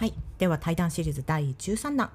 [0.00, 2.10] はい、では対談シリーズ第13弾、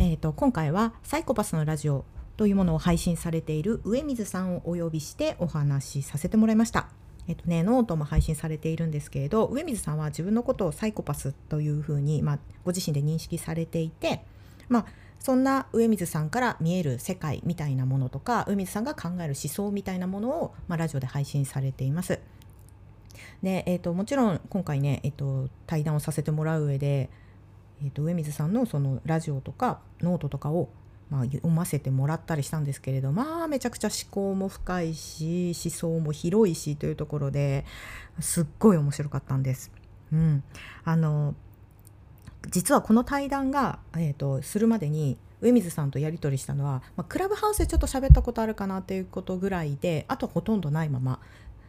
[0.00, 2.04] えー、と今回はサイコパスのラジオ
[2.36, 6.88] というものを配信されている上水さんをお呼びしてお話しさせてもらいました。
[7.28, 14.24] えっとね、ノートも配信されているんですけれど上水さんは自分のことをサイコパスというふうに、まあ、ご自身で認識されていて、
[14.68, 14.86] まあ、
[15.20, 22.18] そんな上水さんから見える世界みたいなものとか上水さんが考える思想みたいなものを、まあ、ラジオで配信されています。
[23.42, 27.08] で、えーと、もちろん今回ね、えーと、対談をさせてもらう上で、
[27.82, 30.68] えーと、上水さんのそのラジオとかノートとかを、
[31.08, 37.64] まあ、読ませてもらったりしたんですけれどまあめちゃくちゃ思考も深いし思想も広いしというところで
[38.20, 39.70] すっごい面白かったんです。
[40.12, 40.42] うん、
[40.84, 41.34] あの
[42.50, 51.20] 実はこの対談が、えー、とするまでに上水さんとやり取りしたのは、まあ、クラブハウスでちょっと喋ったことあるかなっていうことぐらいであとほとんどないまま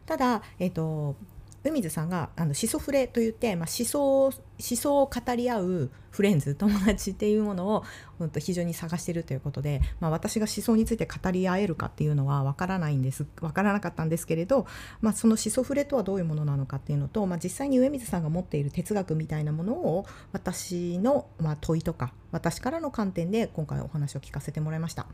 [0.06, 1.16] ただ、えーと
[1.64, 7.84] 海水さんがあのシソフレといって、まあ、思想思想を語り合うフレンズ友達っていうものを、
[8.20, 14.66] うん、と非常に探してるということで、まあ、私が思想について語り合えるかっていうのは分からないんです分からなかったんですけれど、
[15.00, 25.06] まあ、そのシソフレとはどういうものなのかっていうのと、まあ、実際に上水さんが持っている哲学みたいなものを私の、まあ、問いとか私からの観点で今回お話を聞かせてもらいました。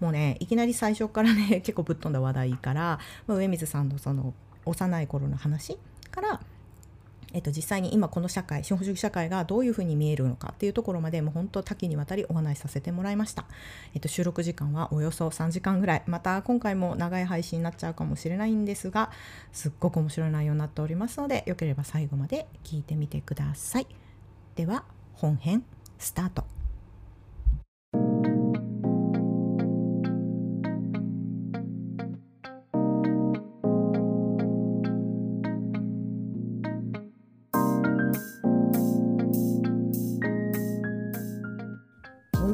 [0.00, 4.34] もうねいきなり最初からね結構ぶっ飛んだ話題から、まあ、上水さんのその
[4.66, 5.78] 幼い頃の話
[6.16, 6.40] から、
[7.32, 13.44] えっと、実際に今この社会資本主義社会がどういうふうに見えるのかっていうところまでもう本当多岐にわたりお話しさせてもらいました、
[13.94, 16.02] えっと、収録時間はおよそ3時間ぐらい。
[16.06, 19.10] また今回も長い配信になっちゃうかもしれないんですが
[19.52, 23.86] すっごく面白い内容になっておりますのでよければ最後まで聞いてみてください。
[24.54, 25.64] では本編
[25.98, 26.55] スタート。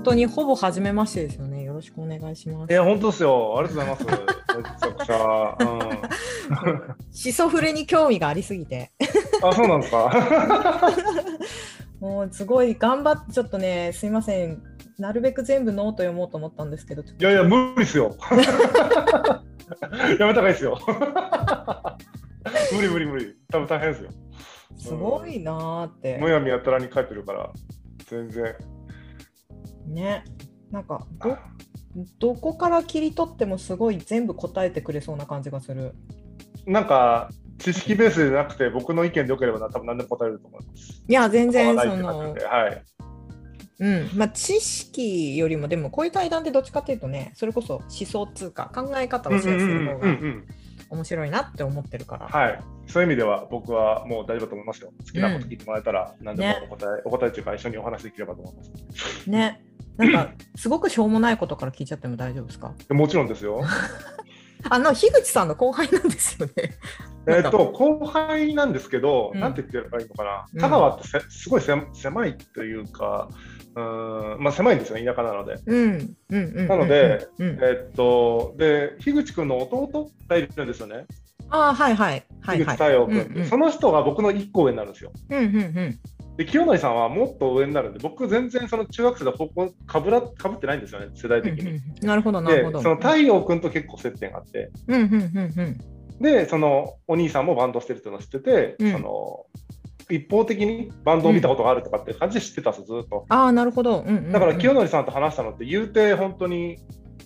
[0.02, 1.62] 本当にほぼ初めましてですよね。
[1.62, 2.72] よろしくお願いします。
[2.72, 3.54] いや、本当ですよ。
[3.56, 4.56] ありがとうございます。
[4.56, 5.56] めちゃくちゃ。
[5.60, 7.12] うん。
[7.14, 8.90] しそフレに興味がありすぎて。
[9.44, 10.90] あ、そうなんですか？
[12.00, 14.60] もうすごい頑張ってちょっとね、すいません。
[14.98, 17.02] なるべく全部ノート読もうと思ったんですけど。
[17.02, 18.16] いやいや、無理ですよ。
[20.18, 20.80] やめた方がいいですよ。
[22.74, 23.36] 無理無理無理。
[23.52, 24.10] 多分大変ですよ。
[24.78, 26.18] すごいなーって。
[26.20, 27.52] むやみやたらに書いてるから、
[28.08, 28.52] 全然。
[29.86, 30.24] ね。
[30.70, 31.36] なんかど
[32.18, 35.94] どこから切り取ってもすごい全部答えてくれそうな感じがする。
[36.66, 41.04] なんか知識ベースでなくて僕の意見でよければ多分何でも答えると思います。
[41.06, 42.82] いや全然そのはい。
[43.80, 44.10] うん。
[44.14, 50.06] まあ、知識よりもでもこういう対談ってどっちかっていうとねそれこそ思想通貨考え方をシェアする方が
[50.90, 52.60] 面白いなって思ってるから、はい。
[52.86, 54.92] そういう意味では僕はもう大丈夫だと思いますよ。
[54.98, 59.30] 好きなこと聞いてもらえたら何でもお答え、ね、お答えというか一緒にお話できればと思います。
[59.30, 59.64] ね
[59.96, 62.74] なんかすごくしょうもないことから聞いちゃっても大丈夫ですか？
[62.90, 63.62] もちろんですよ。
[64.70, 66.52] あの樋口さんの後輩なんですよね。
[67.26, 73.28] えっと後輩なんですけど、うん、なんて言ってればいいのかな、田川ってすごい狭いというか、
[73.76, 75.56] うんまあ、狭いんですよ、田舎なので。
[76.66, 81.06] なので、えっと、で、樋口君の弟がいるんですよね。
[81.48, 82.24] あはいはい。
[82.44, 85.12] 樋口太陽君、うんうん、その人が僕の1個上になるんですよ。
[85.30, 85.98] うんうんうん
[86.36, 91.60] で清則さんはもっと上になるんで僕全然その中学生で方向かぶらかぶってないんですよね世代的に。
[91.60, 92.82] うんうん、なるほどなるほど。
[92.82, 94.70] その太陽君と結構接点があって。
[94.88, 99.46] うんうんうんうん、でそのお兄さんもバンドしてるっていうのを知ってて、うん、その
[100.10, 103.26] 一方的にバンドを見たことがあるとかって感じで知ってたんですずっと。
[103.28, 106.78] ああなるほど、うんうんうん、だから清則さんと話したのって言うて本当に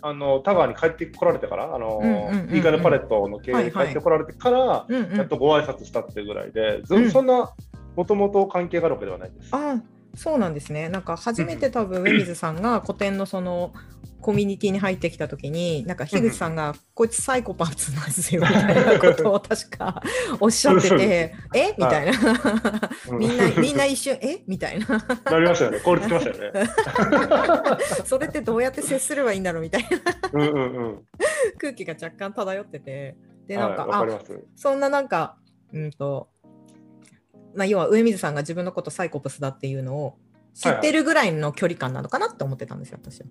[0.02, 7.50] あの田川に帰ってこられてからあの、イーガルパレットの経営に帰ってこられてから、はいはい、やっとご挨拶したっていうぐらいで、うんうん、そんな
[7.96, 9.48] もともと関係があるわけではないです。
[9.52, 9.80] あ
[10.14, 10.88] そうなんですね。
[10.88, 13.72] なんか初めて多分上水さんが 古典のその
[14.22, 20.02] コミュニティに入ってきた時になんか樋口さんが「こいつサイコパスなんですよ」みたいなことを確か
[20.40, 21.74] おっしゃってて「え？
[21.78, 22.12] みたいな。
[23.12, 24.42] みんなみんな一瞬「え？
[24.46, 24.86] みたいな。
[25.30, 25.80] なりましたよね。
[25.80, 26.66] 効率きましたよね。
[28.04, 29.88] それってどうやって接すればいいんだろうみたいな。
[30.32, 31.02] うんうん、うん、
[31.58, 33.16] 空気が若干漂ってて。
[33.46, 34.18] でなんか、はい、あ
[34.56, 35.36] そんななんか
[35.72, 36.28] うんと
[37.56, 40.18] まあ、要は上水さんが自分のことサイコパスだっていうのを
[40.54, 43.26] 知ってるぐらいの距離感なのかなって思ってたんですよ、私は。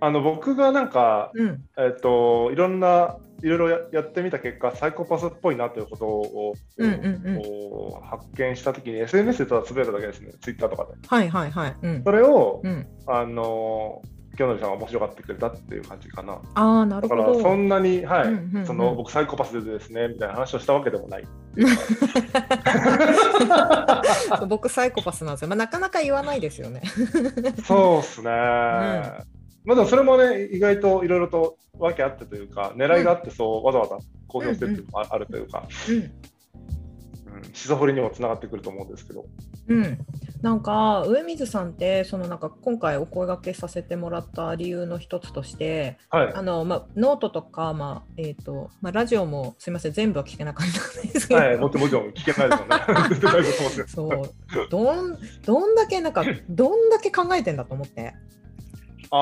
[0.00, 10.92] あの僕がなんか、うん、えっ、ー、といろんないろいろややってみた結果サイコパスっぽいなということを、うんうんうん、発見したときに SNS でただつぶやいただけですねツイッターとかで。
[11.06, 11.76] はいはいはい。
[11.82, 14.02] うん、それを、うん、あの
[14.36, 16.38] 清則さんが面白がってくれたっていう感じかな。
[16.54, 21.24] あなるほどだからそんなに、はい、うんうんうん、その僕サイコパスでですねみたいな話をしたわけでもない。
[24.48, 25.48] 僕サイコパスなんですよ。
[25.48, 26.82] まあ、なかなか言わないですよね。
[27.64, 28.30] そうですね。
[28.30, 33.96] うん、まあでもそれもね意外といろいろと訳あってというか狙いがあってそう、うん、わざわざ
[34.28, 35.66] 公表してるっていうのもあるというか。
[35.88, 36.12] うん
[37.52, 39.26] シソフレにもつながってくると思うんですけど。
[39.68, 39.98] うん、
[40.42, 52.50] なんか上水さんってそのなんか今回お声がけさせてもらった理由の一つとして、はい、あのまあ、ノートとか、まあえーとまあ、ラジオもすみません全部は聞けなかったんですけど、はい、もちろん聞けない
[53.10, 53.88] ですよね。
[53.88, 58.14] そうどんどんだけなんかどんだけ考えてんだと思って。
[59.10, 59.18] ああ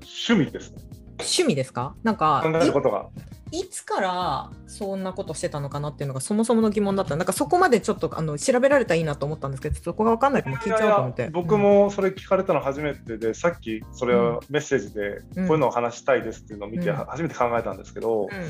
[0.00, 0.78] 趣味ですね。
[1.18, 1.94] 趣味ですか？
[2.02, 3.08] なんか考えることが
[3.54, 7.14] いつからそんなことしてたのかなっていうのがそもそもの疑問だった。
[7.14, 11.28] なんかそこまでちょっとあの調べられたらいいなと思ったんですけどそこが分かんないかも聞いちゃうと思って。
[11.30, 18.44] 僕もそれ聞かれたの初めてで、うん、さっきそれをメッセージでこういうのを話したいですっていうのを見て初めて考えたんですけど、うんうん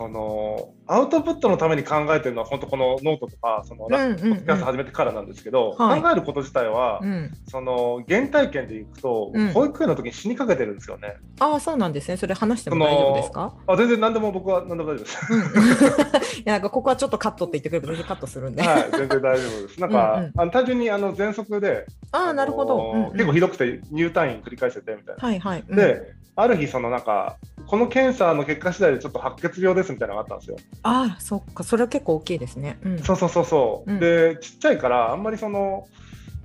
[0.00, 11.16] そのアウトプットのために考えてるのは本当このノートとかそのポッドキャスト始めてからなんですけど、考えること自体は、うん、その原体験でいくと、うん、保育園の時に死にかけてるんですよね。
[11.38, 12.16] ああそうなんですね。
[12.16, 13.54] それ話しても大丈夫ですか？
[13.66, 16.40] あ全然何でも僕は何でも大丈夫です。
[16.40, 18.62] いやなんかここはちょっとカットって言ってくれば全然カットするんで。
[18.62, 19.80] はい全然大丈夫です。
[19.82, 25.28] なんかうん、あの単純にあの喘息で、ああなるほど、うんうん、結構ひどくて入退院繰り返しててみたいな。
[25.28, 25.64] はいはい。
[25.68, 27.36] である日そのなんか
[27.70, 30.56] この検査の結果次第でちょっと白血病ですみたいなのがあったんですよ。
[30.82, 32.80] ああそっかそれは結構大きいですね。
[32.82, 33.92] うん、そうそうそうそう。
[33.92, 35.86] うん、でちっちゃいからあんまりその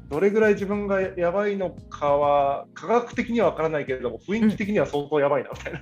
[0.10, 5.74] どれぐらい自分がやばいのかは科学的には分からないけれども雰囲気的には相当やばいなみたい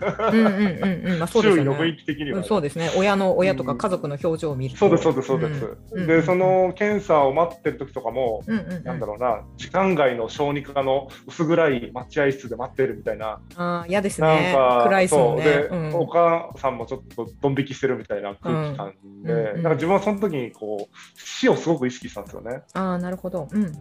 [1.20, 1.28] な。
[1.28, 2.92] 周囲の雰囲気的には、そうですね。
[2.96, 5.60] 親の親とか家族の表情を見ると、うん、そうですそうです。
[5.60, 13.42] そうです、でその検査を待ってる時とかも、うんうんうん、なんだろうな時間外の小児科の薄暗い待合室で待ってるみたいな。
[13.56, 14.28] あ嫌ですね。
[14.28, 15.36] なんか暗いそう。
[15.38, 18.94] ねで、うん、お母さんもちょっとドン引きしてるみたいな空気感
[19.24, 22.62] で、うんうん、なんか自分はその時にこう死をすごく意識したんですよね。
[22.74, 23.72] あなるほど、うん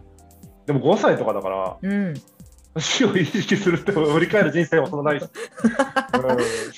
[0.65, 2.13] でも5歳とかだから、うん、
[2.79, 5.27] 死を意識するって振り返る人生もそんなないし、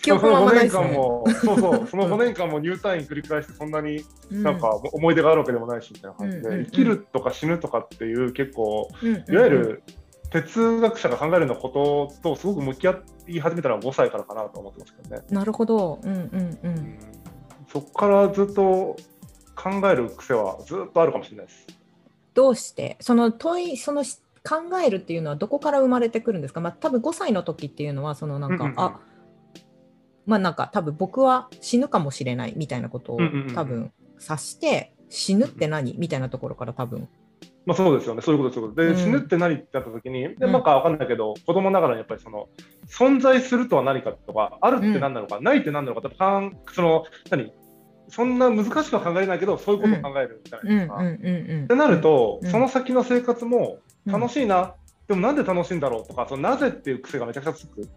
[0.06, 9.84] うん、その5年間も、ね、そうそう その5年間も入退院繰り返してそんなになんか思い出があるわけでもないしみたいな感じで、うん、生きるとか死ぬとかっていう結構、いわゆる
[10.32, 11.70] 哲学者が考えるようなこ
[12.22, 15.24] ととすごく向き合い始めたのは5歳からかなと思ってますけどね。
[15.30, 17.00] なるほど、うんうんうん、
[17.72, 18.98] そこからずっと
[19.56, 21.68] 考える癖はずっとあるかもしれないです。
[22.36, 29.00] どうしてその問いその考えるっていうのはどこから生まれてくるんですか、まあ、多分5歳の時っていうのはそのなんか、うんうんうん、あ
[30.28, 33.20] まあなんか多分僕は死ぬかもしれないみたいなことを
[33.56, 37.08] 多分察して死ぬって何みたいなところから多分。
[37.66, 42.48] まあそうですよね、そういうことですで、うん、死ぬって何ってなった時に、でなんかわかんないけど、子供ながらにやっぱりその
[42.88, 46.08] 存在するとは何かとか、あるって何なのか、うん、ないって何なのか、
[46.72, 47.52] その何？
[48.10, 50.74] そんな難しくは考えないけどそういうことを考えるじゃな。
[50.74, 50.96] いですか。
[51.64, 54.76] ってなると、その先の生活も楽しいな、
[55.08, 57.90] でもなんで楽しいんだろうとかそのなぜっていう癖がめちゃくちゃつく。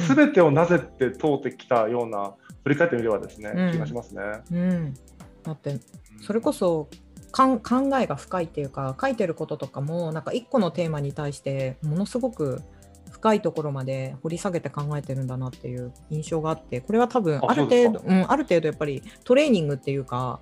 [0.00, 2.34] すべてをなぜって通ってきたような
[2.64, 4.22] 振り返ってみればですね、うん、気がしますね。
[4.50, 4.94] うん、
[5.42, 5.78] だって
[6.20, 6.88] それこそ
[7.30, 7.60] 考
[8.00, 12.62] えが深いっていうか書いてることとかもなんか一個のテーマに対してものすごく
[13.10, 20.40] 深いところまで掘り下げて考えてるんだなっていう印象があってこれは多分ある程度うん、ある程度やっぱりトレーニングっていうか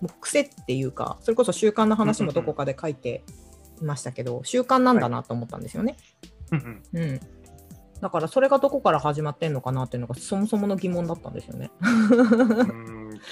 [0.00, 3.24] もう癖っていうかそれこそ習慣の話もどこかで書いて
[3.80, 5.96] いましたけど、習慣なんだなと思ったんですよね。
[6.50, 7.20] うん、うん、
[8.00, 11.70] だからそれがどこから始まってんのかなっていうのがそもそもの疑問だったんですよね。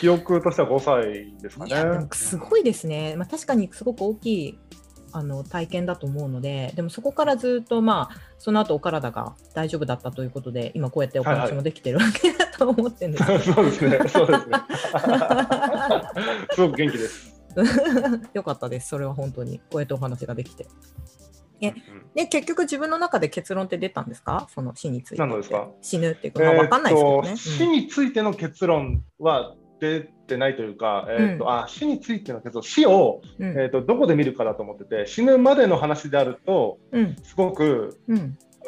[0.01, 2.09] 記憶としては5歳ですかね。
[2.13, 3.15] すごいですね。
[3.17, 4.59] まあ、確かにすごく大きい
[5.13, 14.09] あの体験だと思うのででもそこからずっとまあその後お体が大丈夫だったということで今こうやってお話もできてるわけだと思ってるんです、はいはい、 そうですね。
[14.09, 14.57] そうですね。
[16.53, 17.35] すごく元気です。
[18.35, 18.89] よかったです。
[18.89, 19.59] それは本当に。
[19.59, 20.67] こうやってお話ができて。
[21.63, 21.73] え、
[22.15, 24.47] で結局自分の中で結論って出たんですか？
[24.51, 25.21] その死について。
[25.21, 25.69] 何ですか？
[25.81, 37.99] 死ぬっていうか、まあ、分かんないですけどね、死についての結論は出てないというか、えーと、うん、あ死についてのけど死を、うん、えーと、どこで見るかだと思ってて死ぬまでの話であると、うん、すごく、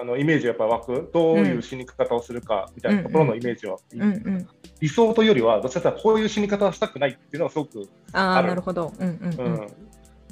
[0.00, 1.10] あのイメージがやっぱ湧く。
[1.12, 3.78] どういう死に方をするかみたいなところのイメージは、
[4.80, 8.48] 理想というよりはどちらかというとこういう死に方をしたくないっていうのはすごくある。
[8.48, 9.68] なるほど、うんうんうん。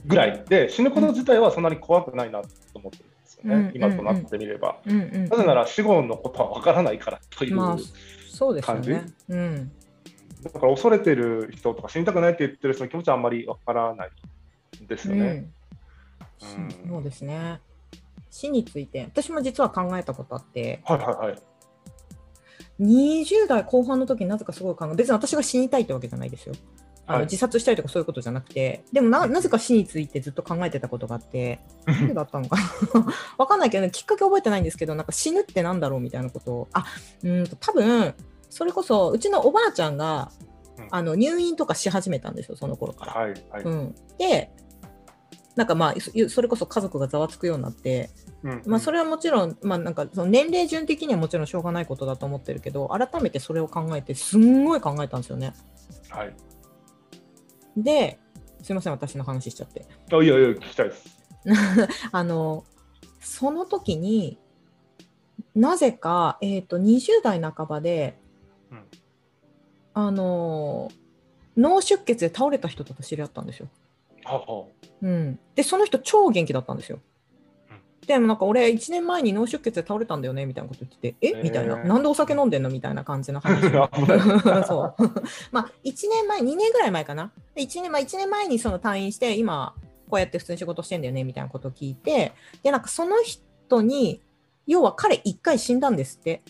[0.07, 0.45] ぐらい。
[0.49, 7.85] で死ぬこと自体はそんなに怖くないなと思ってるんですよね、今となってみれば、なぜなら死後のことはわからないからという感じ。
[7.85, 7.97] まあ
[8.29, 9.07] そうですね。
[9.29, 9.73] うん
[10.43, 14.11] だから恐れてる人とか死にたくないって言ってる人の気持ちはあんまりわからない
[14.87, 15.47] ですよね。
[16.43, 17.61] うん、そうですね。
[18.31, 21.39] 死について私も実は考えたことあって、はいはいはい、
[22.81, 26.55] 20代後半の時なぜかすごい考え別に私が死にたいってわけじゃないですよ。
[27.07, 28.85] あの、はい、自殺したいとかそういうことじゃなくて。
[28.93, 31.61] でもなぜか死についてずっと考えてたことがあって。
[31.87, 32.57] 何だったのか
[32.95, 33.07] な。
[33.39, 36.69] わかんないけど、ね、きっかけ覚えてないんですけどなんか死ぬってなんだろうみたいなことを。
[36.73, 36.85] あ
[37.23, 38.15] うん多分
[38.51, 40.31] それこそうちのおばあちゃんが、
[40.79, 43.13] うん、あの入院とかし始めたんですよその頃から。
[43.13, 44.51] はいはいうん、で
[45.55, 48.11] なんかまあそれこそ家族がざわつくようになって、
[48.43, 55.55] うん、まあ、それはもちろん,、まあ、なんかその年齢順的にはもちろんしょうがないことだと思ってるけど改めてそれを考えてすんごい考えたんですよね。
[56.11, 56.35] はい、
[57.77, 58.19] で、
[58.63, 59.87] すみません、私の話しちゃって。
[60.13, 61.25] あいやいや、聞きたいです。
[62.11, 62.65] あの、
[63.21, 64.39] その時に
[65.55, 68.19] なぜか、えーと、20代半ばで、
[68.77, 70.91] うん、あの
[71.57, 73.69] 脳出血で倒れた人と知り合ったんですよ。
[74.25, 74.65] はは
[75.03, 77.01] うん、でその人超元気だったんですよ。
[78.07, 81.43] でもなんか俺1年前に脳出血で倒れたんだよねみたいなこと言ってて、え？
[81.43, 82.71] みたいな、なんでお酒飲んでんの？
[82.71, 83.69] みたいな感じの話。
[84.67, 85.13] そう
[85.51, 87.33] まあ1年前、2年ぐらい前かな。
[87.57, 89.75] 1年,、まあ、1年前にその退院して、今
[90.09, 94.23] こうやって普通に仕事してんだよねみたいなことを聞いて、で、なんかその人に、
[94.69, 96.43] 要は彼1回死んだんですって。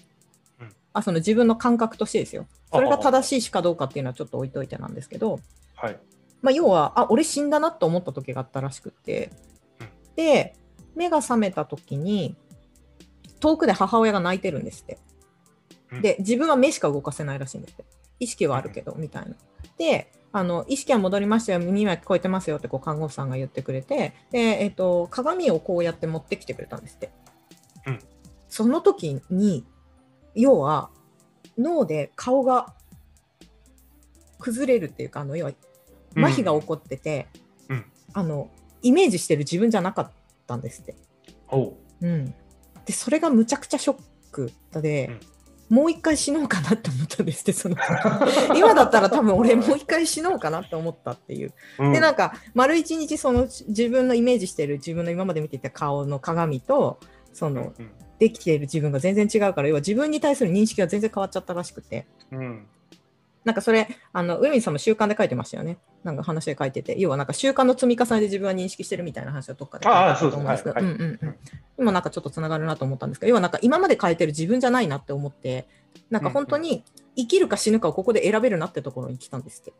[0.96, 2.46] うん、あその自分の感覚としてですよ。
[2.72, 5.40] それが正しいしかどうかっていうのはちょっと置いといてなんですけど、
[5.74, 5.98] はい
[6.42, 9.30] まあ、要は、あ、俺死んだなと思った時があったらしくて、
[10.14, 10.54] で、
[10.94, 12.36] 目が覚めた時に
[13.40, 14.98] 遠くで母親が泣いてるんですって。
[16.02, 17.84] で自分は目しか動かせないらしいんですって。
[18.18, 19.36] 意識はあるけどみたいな。
[19.78, 27.10] であの意識は戻りましたよ耳は聞こえてますよってこう看護師さんが言ってくれてで、えーと、鏡をこうやって持ってきてくれたんですって。
[27.86, 27.98] うん、
[28.48, 29.64] その時に
[30.36, 30.90] 要は
[31.58, 32.74] 脳で顔が
[34.38, 35.52] 崩れるっていうかあの要は
[36.16, 37.26] 麻痺が起こってて、
[37.68, 37.76] うん。
[37.76, 38.50] うん、あの
[38.82, 40.12] イメージしてる自分じゃなかった。
[40.54, 40.94] んですって。
[42.00, 42.06] う。
[42.06, 42.26] ん、
[42.84, 45.18] でそれがむちゃくちゃショックで、
[45.70, 47.76] うん、もう一回死のうかなって思ったんですってその。
[48.54, 51.52] 今だったら多分俺もう一回死のうかなって思ったっていう。
[51.80, 57.00] うん、でなんか丸一日その自分のイメージしてる自分の今まで見ていた顔の鏡と
[57.32, 62.06] その、うん、できている自分が全然違うから要は自分に対する認識が全然変わっちゃったらしくて。
[62.32, 62.66] うん。
[63.44, 65.78] なんかそれ、あの上水さんも習慣で書いてましたよね。
[66.02, 70.76] なんか話で書いてて、要はなんか習慣の積み重ねで自分は認識してるみたいな話をどっかで書いてたと思うんですけど、
[71.78, 75.68] 今なんかちょっとつながるなと思ったんですけど、要はなんか今まで書いてる自分じゃないなって思って、
[76.10, 76.82] なんか本当に
[77.16, 79.72] 生きるか死ぬかをここで選べるなってところに来たんですって、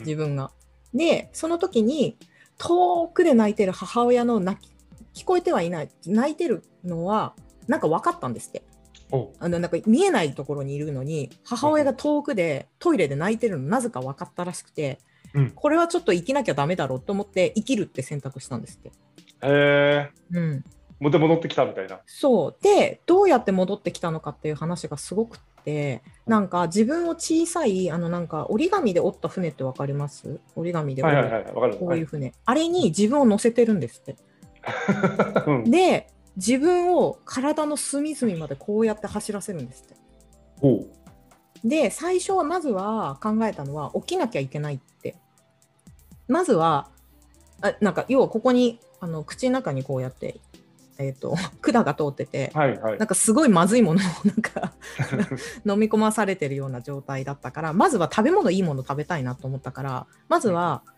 [0.00, 0.50] 自分が。
[0.92, 2.18] で、その時に
[2.58, 4.60] 遠くで泣いてる母親の泣
[5.14, 7.34] き、聞こえてはいない、泣いてるのは
[7.68, 8.62] なんか分かったんですって。
[9.40, 14.98] あのなんか見えないところにいるのに母親が遠くでトイレで泣いてるのなぜか分かったらしくて、
[15.32, 18.88] うん、これはちょっと生きなきゃダメだろうと思って生きるって選択したんですって。
[18.88, 18.92] へ
[19.42, 20.38] えー。
[20.38, 21.10] うん。
[21.10, 22.00] で戻ってきたみたいな。
[22.04, 22.56] そう。
[22.62, 30.38] でどうやって戻ってきたのかっていう話がすごくってなんか自分を小さいあのなんか折り紙で折った船って分かります？
[30.54, 31.46] 折り紙で折る、
[31.78, 34.16] こういう船、はい、あれに自分を乗せてるんですって。
[35.46, 40.88] うん、で自分を体の隅々までこうやって走らせるんですって。
[41.64, 45.16] で最初はまずは考えたのは起きなきゃいけないって。
[46.28, 46.88] まずは
[47.60, 50.38] あなんか要はここにあの口の中にこうやって、
[50.98, 54.74] えーと、 管が通ってて、はいはい、なんかすごいまずいものを なんか
[55.66, 60.97] 飲み込まされてるような状態だったからまずは食べ物いいもの食べたいなと思ったからまずは、うん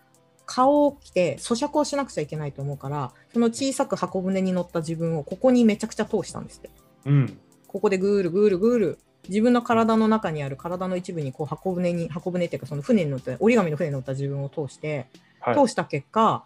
[0.53, 6.69] 顔を着て咀嚼をしなくちゃいけないと思うからその小さく箱舟に乗った自分をここにめちゃくちゃ通したんですって、
[7.05, 15.07] うん、ここでぐーるぐーるぐーる自分の体の中にある体の一部にこう箱舟に箱舟っていうかその船に乗って折り紙の船に乗った自分を通して、
[15.39, 16.43] はい、通した結果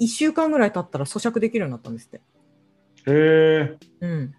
[0.00, 2.16] 1週間ぐらい経ったら咀嚼できるようになったんですって。
[2.16, 2.20] へ
[3.10, 3.76] え。
[4.00, 4.34] うん、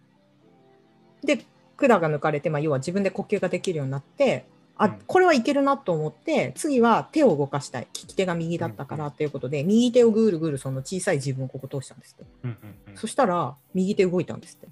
[1.24, 4.46] で管が抜かれて、まあ、要は自分で呼吸ができるようになって
[4.82, 7.88] あこれはいけるなと思って次は手を動かしたい。
[7.94, 12.58] 利き手が右だったからということで、右手をぐるぐるその小さい自分をここ通したんですって、うん
[12.88, 14.68] うん、そしたら右手動いたんですって。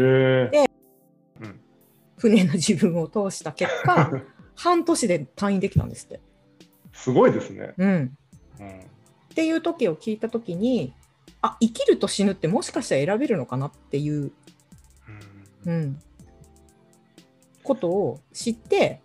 [0.00, 0.70] へで、
[1.40, 1.60] うん、
[2.18, 4.12] 船の自分を通した結果
[4.54, 6.20] 半年で退院できたんですって。
[6.92, 8.12] すごいですね、うん、うん、っ
[9.34, 10.92] ていう時を聞いた時に
[11.42, 14.30] あ生きると死ぬってもしかしたら選べるのかなっていう、
[15.64, 16.02] うん、うん
[17.62, 19.00] ことを知って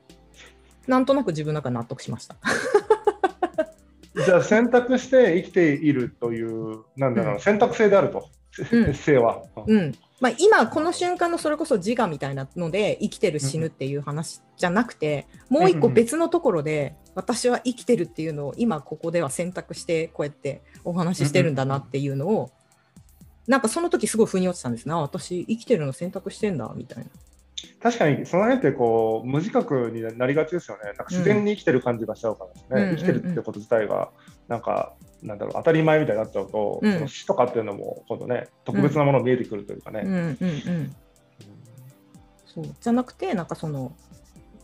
[0.88, 2.35] なんとなく自分の中納得しました。
[4.25, 8.29] じゃあ選択して生きているというなんだろう、うん、選択性であると、
[8.71, 9.43] うん、 性は。
[9.67, 22.51] うんまあ、今この瞬間のそれこそ自我みたいなので生きてる死ぬっていう話じゃなくて、もう一個別のところで私は生きてるっていうのを今ここでは選択してこうやってお話ししてるんだなっていうのを
[23.45, 24.93] なんかその時すごい腑に落ちたんですね。
[24.93, 27.09] 私生きてるの選択してんだみたいな。
[27.81, 30.83] 確かにその辺ってこう無自覚になりがちですよね。
[30.85, 32.81] なんか自然に生きてる感じがしちゃうからですね。
[32.89, 34.12] うん、生きてるってこと自体が
[34.47, 34.93] なんか
[35.24, 40.38] なんだろう当たり前みたいになっちゃうと、うん、その死とかっていうのも今度ね特別なもの見えてくるというかね。
[42.45, 42.65] そう。
[42.79, 43.95] じゃなくてなんかその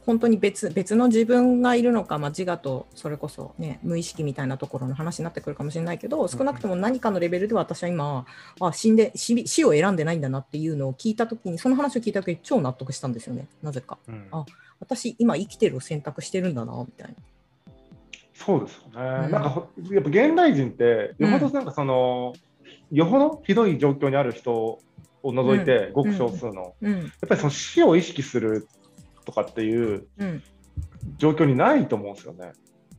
[0.06, 8.26] 本当に別別の自分がいるのか、まあ、自我とそれこそ、ね、無意識みたいなところの話になってくるかもしれないけど少なくとも何かのレベルで私は今
[8.60, 13.48] あ死んで死死を選んでないんだなっていうのを聞いた時にその話を聞いた時に超納得したんですよね。
[13.62, 14.46] なぜか、うん、あ
[14.80, 17.16] 私今生きてるを選択してるんだなみたいな。
[18.34, 22.34] そうですよね、うん、なんかやっぱ現代人ってよほどなんかその、
[22.92, 24.80] うん、よほどひどい状況にある人を
[25.24, 28.68] 除いて、ごく少数の、やっぱりその死を意識する
[29.26, 30.08] とかっていう
[31.18, 32.54] 状況にないと思うんですよね。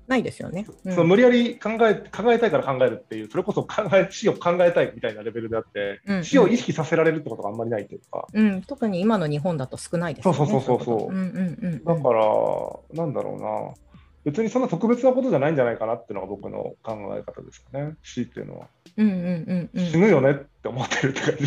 [0.09, 0.67] ないですよね。
[0.85, 10.38] うん、その無理やり考え考えたいから考えるっていう、それこそ考え死を考えたいみたいなレベルであって、うん、死を意識させられるってことがあんまりないというか、うん、特に今の日本だと少ないですよね。
[10.38, 11.85] そうそうそうそう。
[11.85, 13.91] だから、なんだろうな、
[14.25, 18.69] 別にそんな特別なことじゃないんじゃないかなっていうのが僕の考え方ですかね、死っていうのは。
[18.97, 19.19] うんうんう
[19.55, 21.47] んうん、死ぬよねって思ってるって感じ。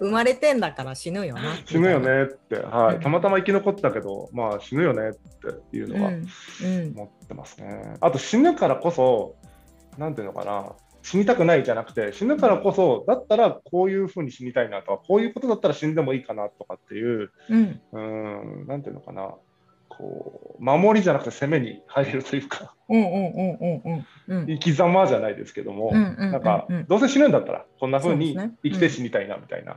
[0.00, 1.42] 生まれてんだから死ぬよな。
[1.64, 5.12] 死ぬよねって、はい、たまたま生き残ったけど、まあ死ぬよねっ
[5.70, 7.66] ていうのは思ってますね。
[7.66, 9.36] うんうん、あと死ぬからこそ、
[9.96, 18.00] なんていうのかな、死にたくないじゃなくて、死ぬからこそ、だったらこういうふうに死にたいなとか、こういうことだったら死んでもいいかなとかっていう、うん、う
[18.64, 19.34] んなんていうのかな、
[19.98, 29.76] こう守りじゃなくて攻めに入れるというか生き様じゃないですけども、なんかどうせ死ぬんだったらこんなふうに生きて死にたいなみたいな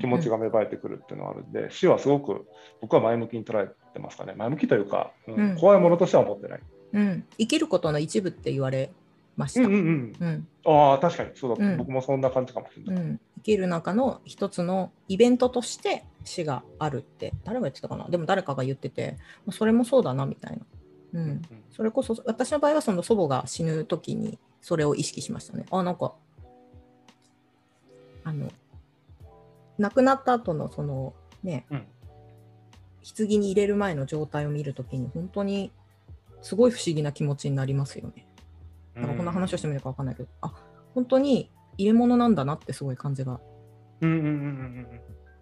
[0.00, 2.46] 気持ちが芽生えてくるっていうのがあるんで死はすごく
[2.80, 4.34] 僕は前向きに捉えてますかね。
[4.36, 6.60] 前向きというか、うん、怖いものとしては思ってない、
[6.92, 8.90] うん、生きることの一部って言われ
[9.36, 9.60] ました。
[9.60, 13.20] うんうんうん、ああ確かにそうだ、うん、僕もそんな感じかもしれない、うん。
[13.36, 18.08] 生きる中の一つのイベントとして死があるって誰が言ってたかな？
[18.08, 19.16] でも誰かが言ってて
[19.50, 20.58] それもそうだなみたいな。
[21.14, 25.64] うん、それこそ私の場合はその祖母が死ぬ時にそれを意識しましたね。
[25.70, 26.14] あなんか
[28.24, 28.50] あの
[29.78, 31.86] 亡くなった後のそのね、うん、
[33.16, 35.70] 棺に入れる前の状態を見るときに本当に
[36.42, 38.26] すごい不思議な気持ちになりますよね。
[38.94, 40.52] なんかこんな話をしてみるか分かんないけど、あ
[40.94, 43.40] 本当に入れ物なんだなってすごい感じが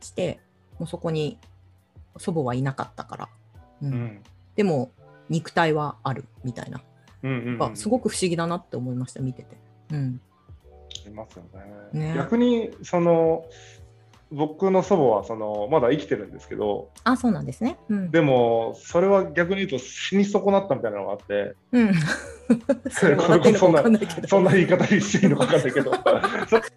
[0.01, 0.41] して、
[0.79, 1.39] もうそこに
[2.17, 3.29] 祖母はいなかったから、
[3.83, 4.23] うん、うん、
[4.57, 4.91] でも
[5.29, 6.83] 肉体はあるみたいな、
[7.23, 9.57] うんうんうん、すごく不思議だなって思いました見てて。
[9.91, 10.21] うん、
[11.07, 11.45] いますよ
[11.93, 12.09] ね。
[12.09, 12.15] ね。
[12.15, 13.45] 逆にその
[14.35, 21.95] 僕の祖母はそのまだ生きてるんですけどあそうなんですね、うん、でもそれは逆に言うと死に損なったみたいなのがあって、うん、
[22.91, 23.83] そそんな
[24.27, 25.93] そんな言い方にしていいのか分かんないけど。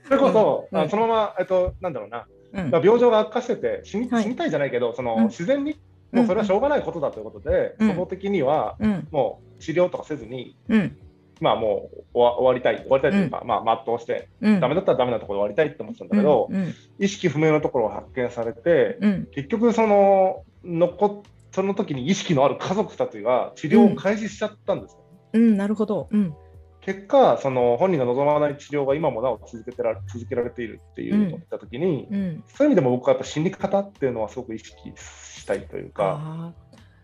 [0.07, 5.77] それこそ、うん、あそのまま、えっと、なんだろうな、うん、病状が悪化してて死に,、死にたいじゃないけどその、自然に
[6.11, 8.77] もうそれはしょうがないことだということで、祖母的には、
[9.11, 10.55] もう治療とかせずに、
[11.39, 24.99] まあもう終わりたい、終わりたいというか、うん、まあ全うして、うん、ダメだったらダメなところで終わりたいって思ってたんだけど、うんうん、意識不明のところを発見されて、うん、結局その残その時に意識のある家族たちが治療を開始しちゃったんですよ、
[25.33, 26.09] うん、なるほど。
[26.81, 36.53] 結果、その本人が望まない治療が今もなお続けてら続けられているっていうのを見たときに、そういう意味でも僕はやっぱ死に方っていうのはすごく意識したいというか。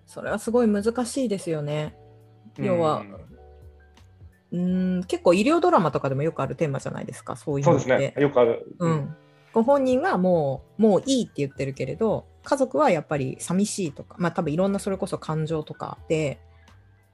[0.06, 1.96] それはすごい難しいですよね。
[2.58, 3.04] 要は、
[4.54, 7.66] うん結構医療ドラマとかでもよくあるテーマじゃないですかそういう。
[7.66, 8.14] そうですね。
[8.18, 9.16] よくある、うん、
[9.52, 16.40] ご本人はもうもういいって言ってるけれど家族はやっぱり寂しいとかまあ多分いろんなそれこそ感情とかで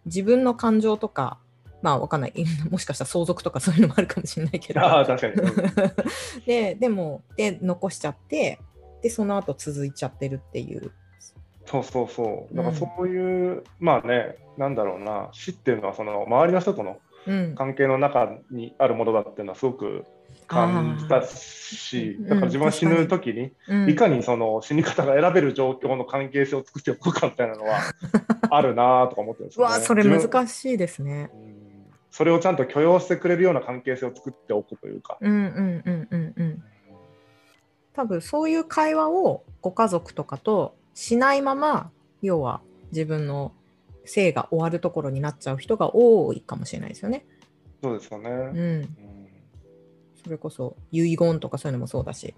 [0.06, 1.40] 自分の感情とか
[1.82, 2.34] まあわかんない。
[2.70, 4.82] もしかしたら相続とかそういうのもあるかもしれないけど。
[4.82, 5.50] あ確かに。
[6.46, 8.60] ででもで残しちゃって
[9.02, 10.92] でその後続いちゃってるっていう。
[11.66, 12.56] そうそうそう。
[12.56, 15.30] だからそういう、うん、まあねなんだろうな。
[15.32, 16.98] 死っていうのはその周りの人との
[17.56, 20.06] 関係の中にあるものだっていうのはすごく
[20.48, 23.52] 感じたし、だから自分は死ぬ時に、
[23.92, 27.80] いかにその死に方が選べる状況の関係性を作っておくかみたいなのは
[28.50, 29.74] あるなとか思ってるんですよ、ね。
[29.74, 31.30] わそれ難しいですね。
[32.12, 35.18] それをちゃんと許容してくれるような関係性を作っておくというか。
[35.22, 36.64] うんうんうんうんうん。
[37.94, 42.62] 多分そういう会話をご家族とかとしないまま要は
[42.92, 43.52] 自分の
[44.10, 47.26] 生が終わるところになっちゃう人が多いかもしれないですよね。
[47.82, 48.30] そうですよね。
[48.30, 48.58] うん。
[48.58, 48.90] うん、
[50.24, 52.34] それこそ遺言とかそういうのもそうだし。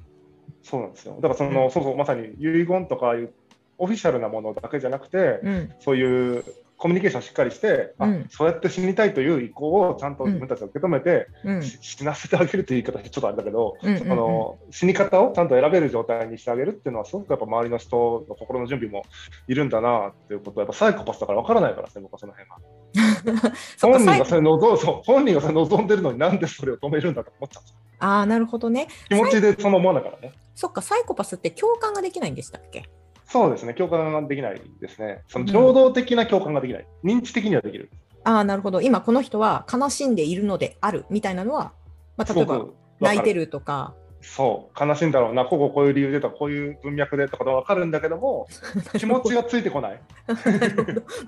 [0.63, 1.15] そうなんですよ。
[1.15, 3.33] だからその、うん、そうそうまさに遺言とかいう
[3.77, 6.45] オフィシャルなものだけじゃなくて、うん、そういう
[6.81, 19.03] コミュニケーションしっかりして、うん、あそうやって死にたいという意向をちゃんと自分たちが受け止めて、うん、死なせてあげるという言い方ちょっとあれだけど、うんうんうん、の死に方をちゃんと選べる状態にしてあげるっていうのはすごくやっぱ周りの人の心の準備も
[19.47, 22.17] いるんだなっていうことはやっぱサイコパスだから分からないからですね僕は。
[22.19, 22.57] その辺は。
[23.79, 27.63] 本人がそれ望そう本人がそれ望んでるのになんでそれを止めるんだと思っちゃう
[27.99, 28.87] ああなるほどね。
[29.07, 30.33] 気持ちでその思わないからね。
[30.55, 32.89] そっかサイコパスって共感ができないんでしたっけ？
[33.31, 35.23] そうですね、共感ができないですね。
[35.29, 36.87] その情動的な共感ができない。
[37.03, 37.89] うん、認知的にはできる。
[38.25, 38.81] ああ、なるほど。
[38.81, 41.71] 今この人は悲しんでいるのであるみたいなのは、
[42.17, 42.65] まあ、例えば
[42.99, 43.93] 泣いてるとか。
[44.21, 48.47] そう、悲しいんだろうな、こここういう理由でとか、こういう文脈でとか分かるんだけども、
[48.99, 49.99] 気持ちがついてこない。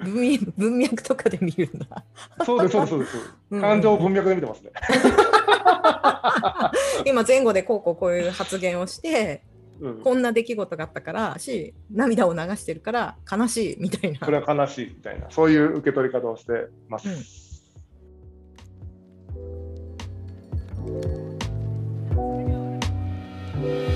[0.04, 2.04] 文文脈とかで見るんだ。
[2.46, 3.34] そうです、そうです、そうです。
[3.62, 4.72] 感情を文脈で見てますね。
[7.06, 9.44] 今前後でこうこうこういう発言をして、
[10.04, 14.20] こんな出来事があったからし涙を流してるから悲しいみたいな。
[14.20, 15.30] それは悲しいみたいな。
[15.30, 17.10] そういう受け取り方をしてます。
[17.10, 17.12] う
[23.60, 23.93] ん。